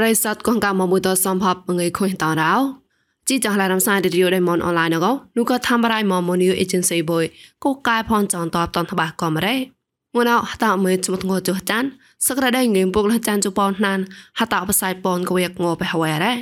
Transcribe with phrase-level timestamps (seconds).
[0.00, 2.54] ្រិស័តកងកាមមួយតសំភពងើខុញតរោ
[3.28, 7.24] ជីចងឡារំសាយឌីយោដេមនអនឡាញកោនូក៏ធ្វើរៃមមនីយអេเจนស៊ីបុយ
[7.64, 9.56] កូកាយផនចងតបតនតបាកំរ៉េ
[10.14, 11.84] ងួនអហតមើចមតងចុះចាន
[12.26, 13.98] សក្រដៃងេមពុកលចានជប៉ុនណាន
[14.38, 16.32] ហតបសៃពនកវេកងបហវរ៉េ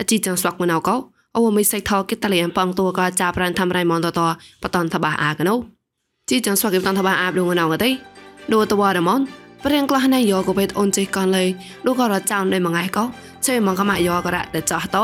[0.00, 0.96] អជីចងស្លកងួនអកោ
[1.36, 4.20] អូមិនសៃថកេតលៀនប៉ងតួក៏ចាប្រានធ្វើរៃមនតត
[4.62, 5.54] បតនតបាអាកណូ
[6.28, 7.90] ជីចងស្វកេតនតបាអាបលងួនអកទេ
[8.52, 9.20] ដូតវ៉ារមន
[9.65, 11.45] ព្រៀងក្លះណៃយោក៏បេតអូនចេះកនលេ
[11.85, 13.03] ដូចក៏រចៅនៅមួយថ្ងៃក៏
[13.47, 15.03] ជើមកកម៉ាយោក៏រ៉តែចោះតោ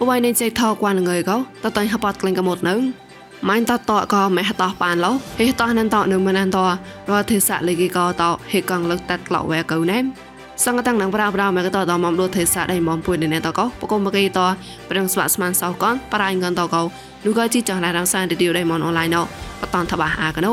[0.00, 2.74] បវៃនៃចេះថកួនងើក៏តតៃហបតក្លែងកមុតនៅ
[3.48, 6.58] ម៉ៃតតក៏មិនហតបានឡោហេតននតនៅមិននត
[7.10, 9.98] រទេសៈលេគីក៏តហេកងលឹកតាត់ក្លោវែកៅណែ
[10.64, 14.40] សង្កតាំងនឹងប្រាប្រាមកតតមកលុទេសៈដៃមកពុយនៅតកបកុំមកីត
[14.90, 16.76] ប្រឹងស្វាក់ស្មានសោកនបរៃងនតក
[17.24, 19.16] លូកជីចងរងសានឌីឌីដៃមកអនឡាញណ
[19.60, 20.48] បតនតបាអាកណ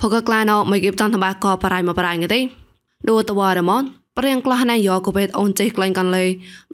[0.00, 2.40] ផកក្លាណោមកៀបតំតបាកបរៃមកបរៃងទេ
[3.08, 3.82] ឌូតវ៉ារមន
[4.18, 6.24] ប្រៀងក្លះណៃយកបេតអូនចេះក្លែងកាន់លេ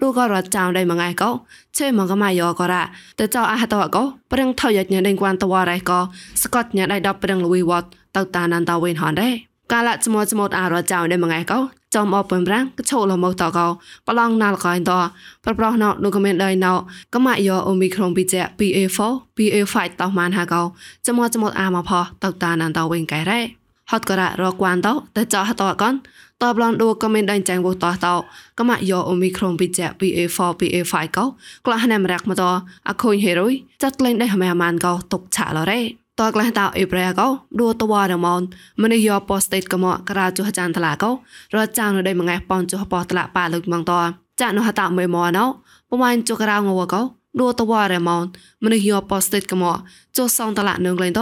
[0.01, 1.31] ឌូក៏រត់ចោលដៃមកឯកោ
[1.77, 2.83] ឆេមកម៉ាយកក៏រ៉ា
[3.19, 4.03] តើចៅអះតកោ
[4.33, 5.99] ប្រៀងថយញ៉ែដេងគួនតវ៉ារ៉ៃក៏
[6.43, 7.85] ស្កតញ៉ែដៃដប់ប្រៀងលូវីវ៉ត
[8.17, 9.33] ទៅតានានតាវិញហនដែរ
[9.73, 11.59] កាលៈស្មោស្មោតអារត់ចោលដៃមកឯកោ
[11.95, 13.67] ចំអបពំប្រាំងកឈោលមកតកោ
[14.07, 14.91] ប្រឡងណាល់កោត
[15.45, 16.73] ប្រប្រោះណោនោះក៏មានដៃណោ
[17.15, 18.99] កម៉ាយោអូមីក្រុងពីជា BA4
[19.37, 20.63] BA5 តោះម៉ានហាកោ
[21.07, 23.41] ចមចមតអាមកផតតានន្តវិញកែរ៉េ
[23.91, 25.95] ហត់ក៏រកួនតោតែចោះតកន
[26.43, 28.15] តបឡងដូក៏មានដៃចាញ់វតតោ
[28.59, 31.25] កម៉ាយោអូមីក្រុងពីជា BA4 BA5 កោ
[31.67, 32.45] ក្លះណាមរាក់មកត
[32.89, 37.27] អខូនហេរុយចាត់លេងដៃហមែម៉ានកោទុកឆាឡរ៉េ តក្លះតោអេប្រែកោ
[37.61, 38.43] ដួតវ៉ារមន
[38.83, 41.11] មនេះយោប៉ូស្តេតកមកក្រាចុះចានតឡាកោ
[41.55, 43.93] រត់ចាងនៅដៃមួយប៉នចុះប៉តឡាប៉ាលឹកម៉ងត
[44.41, 45.45] ចានោះតមេមណោ
[45.91, 47.01] ប្រមាណចុះក្រៅងវកោ
[47.41, 48.25] ដួតវ៉ារមន
[48.65, 49.77] មនេះយោប៉ូស្តេតកមក
[50.17, 51.21] ចុះសងតឡានឹងលេងត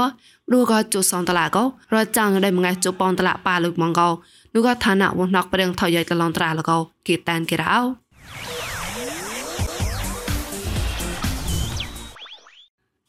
[0.53, 1.62] ដួក៏ចុះសងតឡាកោ
[1.93, 4.09] រត់ចាងនៅដៃមួយចុះប៉នតឡាប៉ាលឹកម៉ងកោ
[4.54, 7.77] នោះក៏ឋានៈវណកប្រេងថយយកតឡងត្រាលកោគីតានគេរោ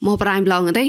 [0.06, 0.85] មកប្រៃប្លងទេ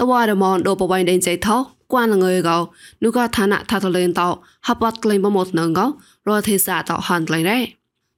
[0.00, 1.56] តវ៉ារមនដូបវៃដេញចេថោ
[1.92, 2.58] គួនលងើកោ
[3.02, 4.28] នោះក៏ឋានៈថាតលេនតោ
[4.66, 5.86] ហបតក្លែងបមត់នងកោ
[6.28, 7.62] រទេសាតោហាន់ក្លែងដែរ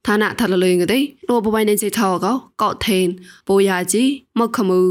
[0.07, 0.99] ឋានៈថាតលេងទេ
[1.29, 3.07] ដូបវៃដេញចេថោកោកោថេន
[3.47, 4.03] ពូយ៉ាជី
[4.39, 4.81] មកខមូ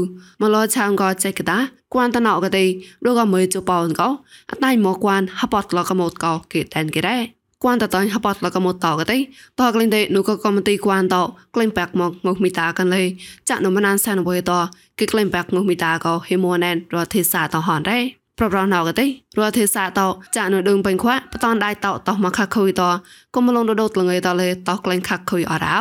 [0.41, 1.57] មលោឆាងកោចេកតា
[1.93, 2.65] គួនតណោកទេ
[3.05, 4.09] ដូក៏មើជប៉ោនកោ
[4.51, 7.21] អតៃមកគួនហបតក្លកមត់កោគេតែនគេដែរ
[7.63, 9.21] cuanta ta hapat la kamo ta ga dai
[9.57, 11.19] ta klin dai nu ka kom ti kwan ta
[11.53, 13.01] klin pak mok ngok mi ta kan le
[13.47, 14.59] cha no manan san bo ta
[14.97, 17.83] ki klin pak ngok mi ta ko he mo nan ro the sa ta hon
[17.89, 18.03] dai
[18.39, 19.05] ប្រប្រណៅកទេ
[19.37, 22.89] រវទេសាតោចានដឹងពេញខ្វាក់បតនដៃតោតោមកខខុយតោ
[23.33, 25.79] កុំលងដោតលងៃតលេតោក្លែងខខុយអរោ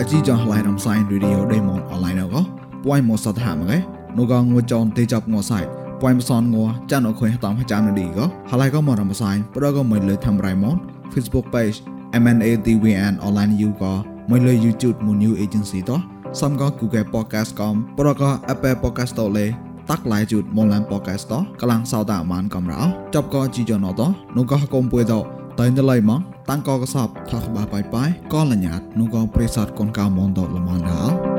[0.00, 2.36] អជីចងឡៃរំសៃរីឌីអូដេម៉ុនអនឡាញអក
[2.84, 3.78] ពួយមោសតហាមកេ
[4.18, 6.56] នូកងវចនទេចាប់ងោសៃ ពួយមសនង
[6.90, 10.76] ចានអខុយតាមចាំនឌីក៏ហើយក៏មករំសាយប្រក៏មិនលើធ្វើរៃម៉ូត
[11.12, 11.76] Facebook page
[12.22, 13.94] MNADWN online you ក៏
[14.30, 16.00] មិនលើ YouTube មួយ new agency តោះ
[16.40, 19.46] សំក៏ Google podcast កំប្រក៏ Apple podcast តលេ
[19.90, 22.82] តាក់ឡាយជូតមនឡាន podcast តកលាំងសោតាអាមានកំរោ
[23.14, 25.20] ចប់ក៏ជីយ៉ណតោះនោះក៏កុំពួយតោ
[25.58, 31.29] តែនៅឡៃម៉ងតាំងក៏កសបថាក្បាបាយបាយក៏លញ្ញាតនោះក៏ប្រេសតកូនកៅមនតល្មនដល់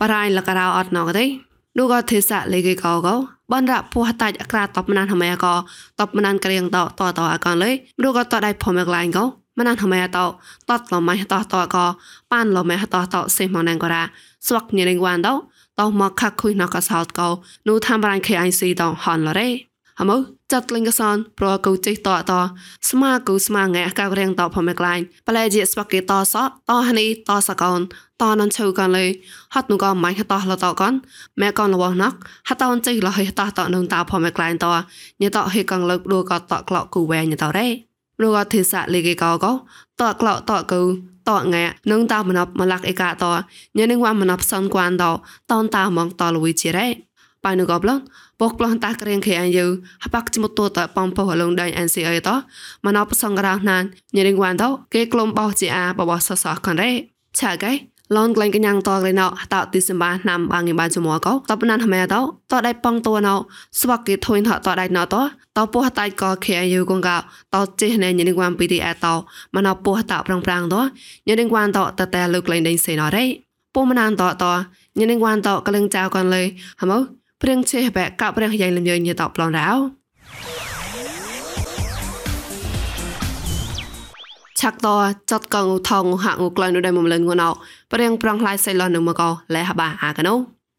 [0.00, 1.26] បរៃលករោអត់ណកទេ
[1.78, 3.14] ឌូក៏ទេសៈលេគេកោកោ
[3.52, 5.54] បានរៈពោះតាច់អក្រាតបមណានហមែកោ
[6.00, 7.70] តបមណានក្រៀងតតតអកនលេ
[8.02, 9.24] ឌូក៏តដៃផមកឡៃកោ
[9.58, 11.86] មណានហមែតតតលម៉ៃតតកោ
[12.32, 14.02] ប៉ានលម៉ៃតតសេមណងករ៉ា
[14.46, 15.28] ស្វាក់ញិរិងវ៉ានត
[15.78, 17.28] តមកខកខុយណកសោតកោ
[17.68, 19.50] នូ tham brain KIC តហនលរ៉េ
[20.00, 20.12] ហម
[20.52, 22.32] ចាត់លិងកសនប្រកូចេតត
[22.88, 26.34] ស្មាគូស្មាងែកៅរៀងតផមេក្លាញ់ប្លែជាស្វកេតស
[26.68, 27.80] តហនីតសកោន
[28.20, 29.06] តននឈូកានលេ
[29.54, 30.92] ហត់នូក៏ម៉ៃហតលតកន
[31.40, 32.14] ម៉ែកនលវណក
[32.48, 34.66] ហតអនចេលហេតតនឹងតផមេក្លាញ់ត
[35.22, 37.68] ញតហេកងលើកឌូក៏តក្លកគូវែញតរ៉េ
[38.22, 39.52] រូក៏ទេសៈលេកេកោក៏
[40.00, 40.80] តក្លតកូ
[41.28, 43.24] តងែនឹងតាមណប់មលាក់អេកាត
[43.78, 45.04] ញនឹងវ៉ាមណប់សនគួនត
[45.50, 46.88] តនតាមងតលវិជារ៉េ
[47.44, 48.02] បាយនូក៏ប្លន់
[48.40, 49.66] ពកប្លន់តាក្រៀងខេអាយូ
[50.04, 52.30] ហបាក់ចមុតតបំពោះលងដៃ NCA ត
[52.86, 53.84] មណបសងរោណាន
[54.16, 54.64] ញរិងវ៉ានត
[54.94, 56.90] គេក្លុំបោះជាអាបបសសកនរ៉េ
[57.38, 57.72] ឆាកៃ
[58.16, 62.14] ឡនក្លែងកញ្ញាងតក្លែណោតឌីសម្បាណាំបាងីបានជមកោតបណានហមែត
[62.50, 63.34] តដៃប៉ងតួណោ
[63.80, 65.14] ស្វកគេធុញថតដៃណោត
[65.56, 67.16] តពោះតៃកខេយូកងកោ
[67.54, 69.06] តចេះណែញនិងវ៉ាំពីទីអត
[69.54, 70.76] មណពោះតប្រាំងប្រាំងត
[71.28, 73.24] ញនិងវ៉ានតតតែលើក្លែងដេញសេណរ៉េ
[73.74, 74.44] ពុំមណានតត
[74.98, 76.42] ញនិងវ៉ានតក្លែងចៅកនលេ
[76.80, 76.98] ហមោ
[77.42, 79.99] ព្រៀងចេះបែកកព្រៀងយ៉ាងលំយញតប្លងរោ
[84.60, 84.88] ឆាក់ត
[85.30, 87.48] ចតកងឧថងហាក់ងូក្លៃនៅដែរមំលិនងូណៅ
[87.92, 89.22] ប្រៀងប្រងខ្លាយសៃឡោះនៅមកក
[89.54, 90.34] លែហបាអាកណូ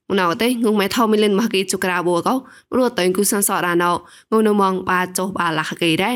[0.09, 2.35] ងូណៅទេងូម៉ែថោមីលិនមកគីចុក្រាបូកោ
[2.71, 3.89] ព្រោះតៃគូសានសរ៉ាណៅ
[4.31, 6.15] ងូនៅមងបាចុះបាលាគីដែរ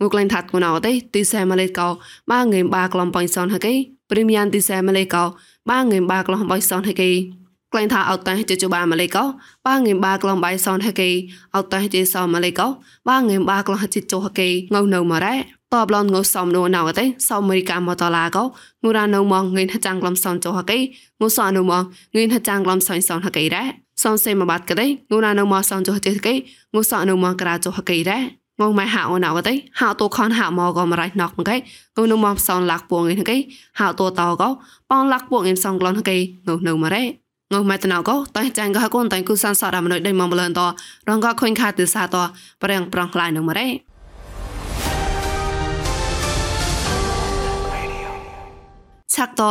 [0.00, 1.88] ងូក្លែងថាត់ងូណៅទេទីសែម៉ាឡេកោ
[2.30, 3.74] បាងេមបាក្លំបាញ់សនហកី
[4.10, 5.24] ព្រីមៀមទីសែម៉ាឡេកោ
[5.70, 7.10] បាងេមបាក្លំបាញ់សនហកី
[7.72, 9.24] ក្លែងថាអត់តេះជាជបាម៉ាឡេកោ
[9.66, 11.10] បាងេមបាក្លំបៃសនហកី
[11.56, 12.66] អត់តេះជាសម៉ាឡេកោ
[13.08, 18.42] បាងេមបាក្លំហិតជោហកីងៅនៅមករ៉ែ តបឡនងសំនូណៅទេសមរីកាមតឡាកោ
[18.82, 20.78] ងូរ៉ានៅមកងិនហចាំងក្លំសំចោហកេ
[21.20, 21.82] ងូសអនុមក
[22.14, 23.64] ងិនហចាំងក្លំសៃសនហកេរ៉ា
[24.02, 26.34] សំសេមបាត់កទេងូរ៉ានៅមកសំចោចេកេ
[26.74, 28.20] ងូសអនុមកក្រាចោហកេរ៉ា
[28.60, 31.56] ងងម៉ែហាអូណៅទេហៅតូខនហាមកក៏មរៃណកមកគេ
[31.96, 33.36] ងូនៅមកសនលាក់ពួងឯគេ
[33.78, 34.48] ហៅតូតោក៏
[34.90, 36.16] ប៉ងលាក់ពួងអ៊ីមសំក្លនហកេ
[36.46, 40.60] ងូនៅមករ៉េងងម៉ែតណៅក៏តៃចាញ់ក៏កូនតៃគូសានសរមនុយដេមកបលនត
[41.08, 42.16] រងក៏ខុញខាទិសាត
[42.62, 43.91] ប្រងប្រងខ្លាយនៅមករ៉េ
[49.14, 49.42] ឆាក់ត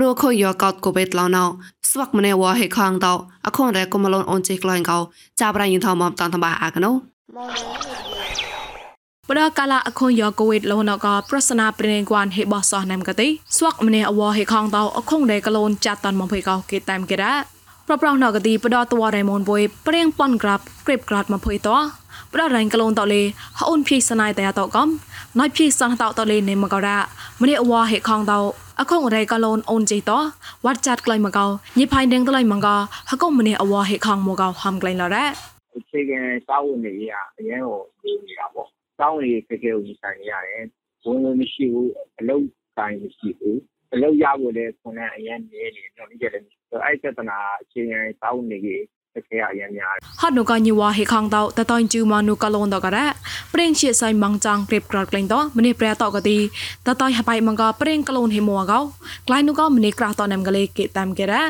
[0.00, 1.44] រੂខុយយកតកូបេតឡណៅ
[1.90, 3.06] ស្វាក់ម្នេវហេខងត
[3.46, 4.98] អខុនរែកុំឡូនអូនជិក្លែងកោ
[5.40, 6.92] ចាប់រ៉ៃយិនថមតានតបាអាកណូ
[9.28, 17.34] បដកាលាអខុនយកកូវេតលោណកប្រសនាព្រិនគួនហេបសោះណាំកតិស្វាក់ម្នេអវហេខងតអខុងរែកឡូនចាត់តានមកភេកោគេតាមគេរ៉ា
[17.86, 21.68] ប្រប្រងណកទីបដតវរ៉ៃមនបុយព្រៀងប៉ុនក្រាប់គ្រីបក្រាត់មកភុយត
[22.32, 23.22] បដរ៉ៃកឡូនតលេ
[23.60, 24.88] ហូនភីសណៃតយ៉ាតកំ
[25.38, 26.98] ណៃភីសណតតលេនេមករ៉ា
[27.42, 28.32] ម្នេអវហេខងត
[28.80, 30.18] อคงไรกะลอนออนใจตอ
[30.66, 32.76] วัดจัดไกลมะกาวญิพายเดงตะไลมังกา
[33.10, 35.16] ฮะกงมะเนอวาเฮคังมะกาวฮัมไกลละแร
[35.76, 40.64] အခြေခံစောင့်နေရအရင်ကိုနေနေတာပေါ့စောင့်နေတကယ်ကိုဆိုင်ရတယ်
[41.02, 42.46] ဘုံလုံးမရှိဘူးအလုံး
[42.76, 43.58] ဆိုင်မရှိဘူး
[43.94, 46.44] အလုံးရဖို့လည်းခုနအရင်နေနေတော့ဒီကြက်လည်း
[46.84, 48.84] အဲ့ပြဿနာအခြေခံစောင့်နေကြီး
[49.27, 53.05] ခဲအရင်များហត់នូកញីវ៉ាហេខងតោតតញជូម៉ានូកឡូនតការ៉ា
[53.53, 56.37] ប្រេងជាសៃម៉ងចាងក្រៀបក្រតក្លែងតម្នេះប្រែតកទី
[56.87, 58.79] តតញហបៃម៉ងកប្រេងក្លូនហេមួកោ
[59.27, 61.43] ក្លែងនូកម្នេះក្រះតណាំកលេគេតាមគេរ៉ា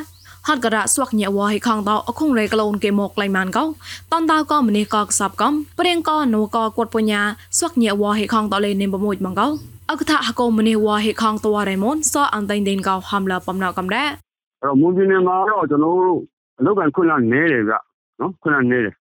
[0.48, 3.64] ហត់ការៈស្វាក់ញ៉វ៉ាហេខងតោអខុងរេក្លូនគេមកក្លែងម៉ានកោ
[4.12, 7.22] តនតៅក៏ម្នេះក៏ខ្សបកំប្រេងក៏នូក៏គត់បញ្ញា
[7.58, 9.48] ស្វាក់ញ៉វ៉ាហេខងតោលេនេមមួយម៉ងកោ
[9.92, 16.20] អកថាហកុំម្នេះវ៉ាហេខងតវ៉ារេមនសអန်តៃដេនកោហំឡាបំណៅកំរ៉ាအဲ့တော့မွန်ပြည်နယ်မှာတော့ကျွန်တော်တို့
[16.59, 17.75] အလုပ်ကခွင့်လာနေတယ်ဗျ
[18.21, 18.95] နော်ခွန်းနေတယ်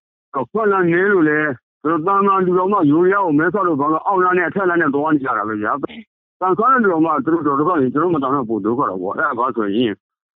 [0.52, 1.38] ခွန်းလာနေလို့လေ
[1.82, 5.72] သူတို့တာမန်လူတော်မှယူရအောင်မဲဆော့လို့ဘာလို့အောက်လာနဲ့အထက်လာနဲ့သွားနေကြတာပဲဗျာ
[6.40, 9.92] တန်ဆွမ်းတဲ့လူတော်မှသူတို့တော်တော်ကကျွန်တော်မတောင်းတော့ပို့ဒုက္ခတော့ပေါ့အဲ့ဒါဘာဆိုရင်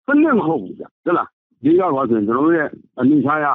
[0.06, 1.28] စနစ်မဟုတ်ဘူးဗျာဟုတ်လား
[1.64, 2.68] ဒီကဘာဆိုရင်ကျွန်တော်ရဲ့
[3.00, 3.46] အနိထားရ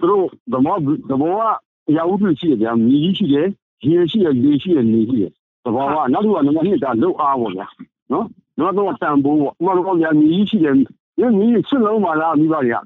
[0.00, 0.76] သူတို့ဓမော
[1.10, 1.42] ဓမောက
[1.88, 3.48] အရာဥပ္ပရှိတယ်ဗျာမြည်ကြီးရှိတယ်
[3.86, 5.32] ရေရှိတယ်လေရှိတယ်နေရှိတယ်
[5.64, 7.66] သဘောကနောက်တစ်ခုကနံပါတ်2ဒါလုတ်အားပေါ့ဗျာ
[8.12, 8.26] နော်
[8.58, 10.90] နောက်တော့တန်ဖိုးပေါ့ဥပမာတော့ဗျာမြည်ကြီးရှိတယ်မြည်
[11.38, 12.76] ကြီးစစ်လုံးပါလားမိဘတွေက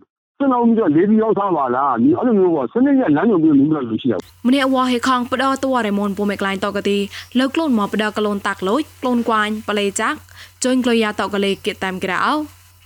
[0.41, 4.13] စနှောင်းပြီးတော့လေးပြီးရောက်သားပါလားဒီအဲ့လိုမျိုးပေါ့စနစ်ရလမ်းညွန်ပြီးမိလို့လို့ရှိရ
[4.47, 6.97] ម្នាក់វ៉ាហេខងបដតវរមនពុមេក្លែងតកទី
[7.39, 10.17] លើក្លូនមកបដកលូនតាក់លូចក្លូនគួាញបលេចាក់
[10.63, 12.17] ចុញក្លុយយ៉ាតកលេគិតាមក្រៅ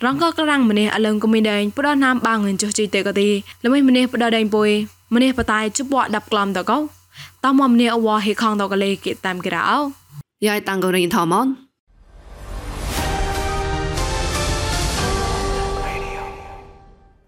[0.04, 3.30] រងកក្រាំងម្នាក់អលឹងកមីដែងបដណាមបាងងចុះជីតេកទី
[3.63, 4.69] ល្មិនម្នាក់បដដែងពុយ
[5.16, 6.77] ម្នាក់បតាយជបដាប់ក្លំតកោ
[7.44, 9.66] តមម្នាក់វ៉ាហេខងតកលេគិតាមក្រៅ
[10.48, 11.48] យាយតាំងករិនថមន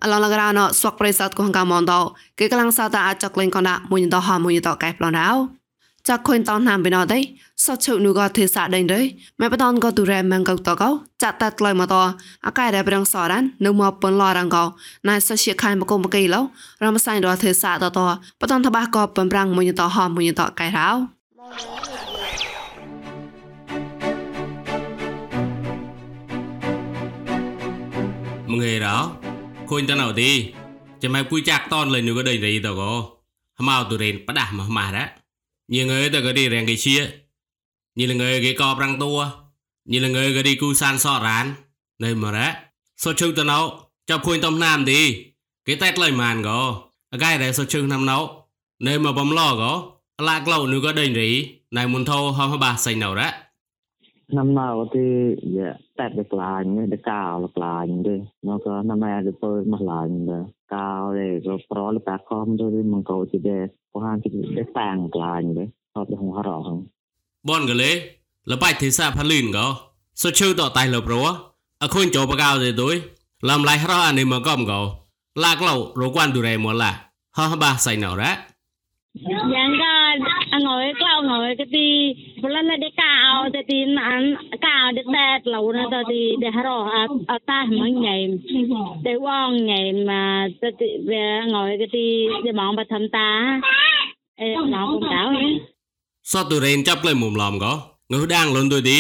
[0.03, 2.01] អឡឡករណស្វកប្រិស័តកងកាមនដោ
[2.39, 5.33] គេកលាំងសាតាអាចក្លែងកណាមួយតហមួយតកែប្លនអោ
[6.09, 7.19] ចាក់ខុញតនណាំបិណដៃ
[7.65, 9.01] សតជុនូក៏ទេសាដេញដៃ
[9.41, 10.91] ម៉ែបតនក៏ទូរែម៉ងកតកោ
[11.23, 11.95] ចាក់តាត់ក្លែងមកត
[12.47, 14.65] អកាយរ៉ែប្រងសរ៉ាននៅមកពនឡរងកោ
[15.09, 16.41] ណៃសជាខៃមកុំកៃឡោ
[16.85, 17.99] រមសៃរទេសាតត
[18.41, 20.91] បតនតបាក៏បំប្រាំងមួយតហមួយតកែរោ
[28.51, 29.32] មងេរោ
[29.73, 30.31] ឃើញតណៅទេ
[31.03, 32.93] ចាំឲ្យពុយចាក់តនលេងនោះក៏ដេញរីតក៏
[33.59, 35.05] ហមកទូរេនផ្ដាស់មកម៉ារ៉ា
[35.75, 36.97] ញងើតក៏ឌីរងគេជា
[37.99, 39.13] ញលងើគេកប្រាំងតួ
[39.93, 41.45] ញលងើក៏ឌីគូសានសរ៉ាន
[42.05, 42.47] នៅមករ៉ា
[43.03, 43.59] សុជឹងតណៅ
[44.09, 45.01] ចាប់ឃើញតំណាមទេ
[45.67, 46.59] គេតែក្លៃម៉ានក៏
[47.13, 47.79] អកាយរ៉ែសុជឹ
[54.29, 55.01] năm nào thì
[55.43, 58.11] dạ tẹt được lại như để cao được lại đi
[58.43, 60.33] nó có năm nay được tôi mà lại như
[60.69, 64.21] cao để rồi pro là ta con tôi đi mong cầu chỉ để có hàng
[64.25, 66.87] chỉ để tàng lại như đấy họ thì không rõ không
[67.43, 68.01] bon cái lẽ
[68.45, 69.77] là bài thế sao phát lìn có
[70.15, 71.37] số chơi tỏ tài là pro
[71.79, 73.03] à khuyên chỗ bà cao rồi tôi
[73.43, 74.95] làm lại rõ anh em mà gom có
[75.35, 78.52] lạc lẩu rồi quan đủ rè một là ha ba sai nào đó យ៉ាងក៏អ
[81.31, 81.89] ងយក្លៅងយក៏ទី
[82.43, 84.23] ប្លន់ដេកាអោទៅទីអាន
[84.67, 86.79] កាដេដែតឡូណាទៅទីដេរោ
[87.31, 88.17] អតាមិនញ៉ៃ
[89.07, 90.13] តែវងញ៉ៃម
[90.43, 92.09] កទៅទីវាងយក៏ទី
[92.47, 93.31] ដេបងបឋមតា
[94.41, 95.25] អេឡងពុំដៅ
[96.33, 97.73] សតទូរេនចាប់ក្លែមុំឡំក៏
[98.13, 98.99] ងើដាងលុនទុយទី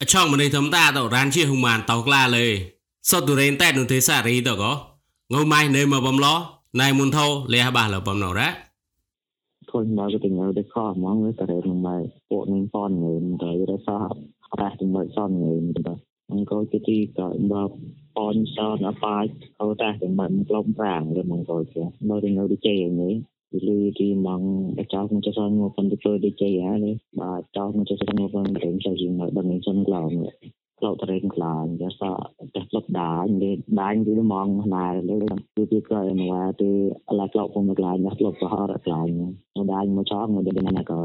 [0.00, 2.54] អឆောင်းមនីធម្មតាតរានជាហ៊ុមានតោក្លាលេស
[10.74, 11.96] ខុសហ្មងវាទៅរេនឹងម៉ែ
[12.30, 14.04] ពួកនឹងសនងឿនទៅរសោះ
[14.52, 15.94] ប្រាស់ជាមួយសនងឿនទៅ
[16.32, 17.72] អង្គជាទីក៏ដល់
[18.16, 19.24] បនសនអបាយ
[19.60, 23.14] អូតាជាមួយក្លំប្រាងឬអង្គជានៅនឹងនៅជ័យនេះ
[23.68, 24.42] លើទីម៉ង
[24.78, 30.10] បចោលមកចោលមកប៉ុនទៅជ័យហើយបាទចោលមកចោលមកប៉ុនទៅជ័យមកដល់នឹងចំឡង
[30.80, 32.12] គ្រប់ត្រេងខ្លាញ់យកសោ
[32.54, 33.50] តែផ្លុកដាញលេ
[33.80, 35.16] ដាញគឺមកណែលេ
[35.56, 36.70] គឺគឺក៏មកទី
[37.08, 39.12] អឡាក្លោកពុំខ្លាញ់ផ្លុកសហរខ្លាញ់
[39.56, 41.00] មកដាញមកចោលមកដូចណាក៏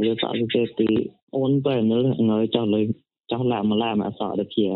[0.00, 0.90] វាសោគឺទី
[1.36, 1.98] អូនបែរនៅ
[2.30, 2.82] ងើយចោលលេ
[3.32, 4.66] ចោះឡាមឡាមអសរជា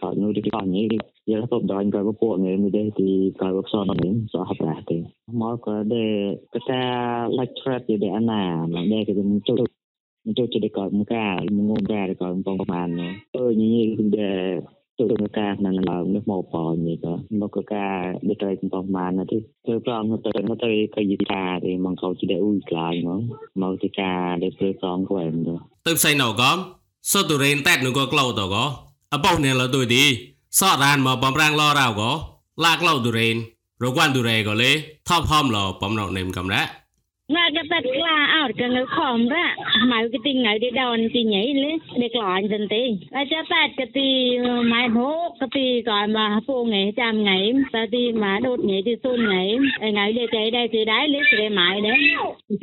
[0.00, 0.84] ក៏នោះទីកោនេះ
[1.30, 4.98] យល់ទៅដល់ក៏ពួកនេះមានទេទីក៏រកសននេះសោះប្រាទេ
[5.40, 6.12] មកក៏ដែរ
[6.54, 6.80] កថា
[7.38, 8.42] lecture ទីដែរណា
[8.74, 9.12] មកដែរគឺ
[9.48, 9.79] ជួយ
[10.24, 12.96] cho cho để còn cả ngôn ra để còn vòng bàn
[13.32, 14.60] ơ như như để
[14.96, 18.56] tôi được ca là là nước màu bò như đó nó có ca để chơi
[18.72, 19.36] vòng bàn là thì
[19.66, 22.60] tôi còn nó tới nó tới cái gì ca thì mong cầu chỉ để ui
[22.66, 23.20] lại nó
[23.54, 25.52] màu thì ca để tôi còn của em đó
[25.84, 28.76] tôi say nào có sao tụi rèn tét nó có lâu tao có
[29.10, 32.20] à bao nhiêu là tôi đi sao ran mà bấm rang lo rào có
[32.56, 33.36] lạc lâu tụi rèn
[33.78, 36.79] rồi quan tụi rèn có lẽ thop hom lo bấm nào nêm cầm đó ណាកតាក្លាអត់កងខំរ៉ម៉ៅក
[40.26, 41.72] ទីងៃដេដនទីញ៉ៃលេ
[42.02, 42.82] ដេក្លាញ់ទន្ទេ
[43.16, 44.10] អាចាតាកទី
[44.72, 45.10] ម៉ៃហូ
[45.40, 47.38] កទីក៏មកពងងៃចាំងៃ
[47.74, 49.44] តាទីមកដូតញ៉ៃទីស៊ុនថ្ងៃ
[49.82, 51.98] ថ្ងៃដេចៃដែរទីដែរលេស្រេម៉ៃដែរ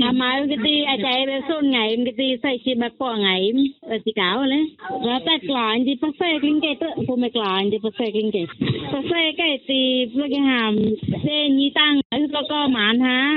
[0.04, 3.38] អាម៉ៅកទីអាចៃបែស៊ុនថ្ងៃកទីសៃជីបាក់ពងថ្ងៃ
[4.06, 4.60] ទីកៅលេ
[5.08, 8.44] រ៉តាក្លាញ់ទីប៉សេក្លីងកេទៅពុំក្លាញ់ទីប៉សេក្លីងកេ
[8.94, 9.82] ប៉សេកេទី
[10.14, 10.72] ផ្លកហាម
[11.28, 11.94] ដេញីតាំង
[12.36, 13.18] ក៏ក៏ម៉ានហា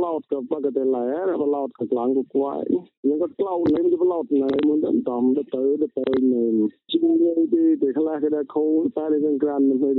[0.03, 2.63] មរក្រាបាក៏មកទៅតលូន jadi pelaut ke pakai telayar pelaut ke kelang ke kuai
[3.09, 6.43] yang ke kelau ni ke pelaut ni mun dan tam de ទៅ de ទៅ ni
[6.91, 6.99] ជា
[7.35, 8.65] ងទីទីខ្លះគេដែរខូ
[8.97, 9.89] តែលេងក្រានមិនទៅ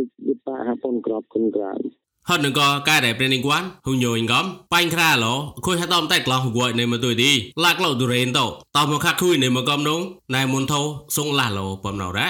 [0.46, 1.80] តែហាប៉ុនក្របគុនក្រាន
[2.28, 5.26] ហត់នឹងក៏កែដែលព្រះនិគួនហ៊ុញយងកំបាញ់ខ្រាឡ
[5.66, 7.30] ខុយហតំតែក្លោះគួយនៅមកទុយទី
[7.64, 8.40] ឡាក់ឡោទុរេនត
[8.76, 10.00] តមកខាក់ខុយនៅមកកំនង
[10.34, 10.80] ណៃមុនថោ
[11.16, 12.28] សុងឡាឡោបំណរ៉ា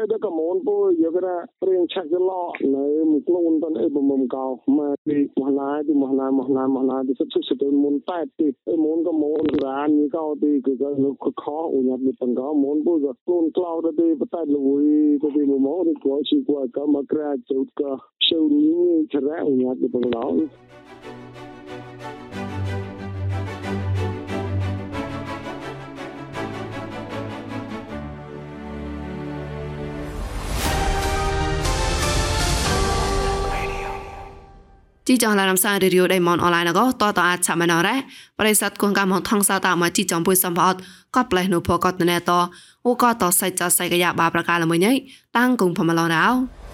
[0.02, 3.76] e da ka mon bo yo ka da preng chak lo ne mu klon tan
[3.86, 4.44] e bo mom ka
[4.78, 6.88] ma ti ma na ti ma na ma na ma na ti sap su to
[6.88, 6.96] mon ta ti e mon ka mon ran ni ka ti ka ka ko kho
[6.96, 10.89] u nya ni pan ka mon bo កូនក្លោទៅดิสตุสุดมุนแปดตีไอ้มุนก็มุนร้านนี้ก็ตีก็ก็
[11.24, 14.88] ก็ขออุญามีตังก็มุนปุ๊ก็ตุนกล่าวไดีประเทศลุย
[15.22, 17.92] ก็ตีมุมนี่ก็ชีกว่าก็มากระจุดก็
[18.24, 20.24] เชื่อนี้ทะเลอุญามีตังก็
[35.08, 37.96] ជីចងឡានំសារីឌីអូដៃមនអនឡាញក៏តតអាចឆាមណរ៉ា
[38.40, 40.80] បរិស័ទគងកាមថងសាតាមកជីចំពុយសំផអត់
[41.16, 42.32] ក៏ផ្លេះនៅភកតណែត
[42.86, 44.94] អូក៏តសៃចសៃកយ៉ាបាប្រកាលមួយញ៉ៃ
[45.38, 46.66] តាំងគងផមឡរោ